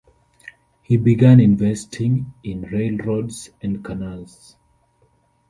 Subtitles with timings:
[0.81, 4.55] He began investing in railroads and canals.